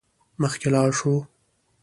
مخکې 0.41 0.67
لاړ 0.73 0.89
شو. 0.99 1.13